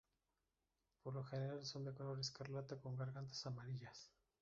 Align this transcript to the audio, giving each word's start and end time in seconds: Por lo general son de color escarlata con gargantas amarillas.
Por 1.03 1.13
lo 1.13 1.23
general 1.23 1.63
son 1.63 1.85
de 1.85 1.93
color 1.93 2.19
escarlata 2.19 2.81
con 2.81 2.95
gargantas 2.97 3.45
amarillas. 3.45 4.11